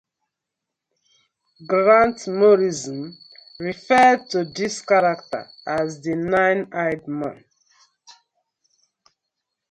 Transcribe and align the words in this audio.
Grant 1.67 2.27
Morrison 2.27 3.15
referred 3.59 4.27
to 4.31 4.45
this 4.45 4.81
character 4.81 5.47
as 5.67 6.01
the 6.01 6.15
Nine-Eyed 6.15 7.07
Man. 7.07 7.45